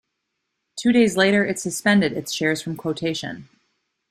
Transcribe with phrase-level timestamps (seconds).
[0.75, 3.47] Two days later, it suspended its shares from quotation.